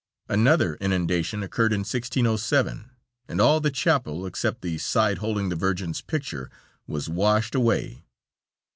Another 0.27 0.77
inundation 0.81 1.43
occurred 1.43 1.71
in 1.71 1.81
1607, 1.81 2.89
and 3.27 3.39
all 3.39 3.59
the 3.59 3.69
chapel, 3.69 4.25
except 4.25 4.63
the 4.63 4.79
side 4.79 5.19
holding 5.19 5.49
the 5.49 5.55
Virgin's 5.55 6.01
picture, 6.01 6.49
was 6.87 7.07
washed 7.07 7.53
away. 7.53 8.03